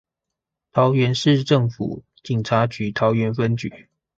[0.71, 3.87] 桃園市政府警察局桃園分局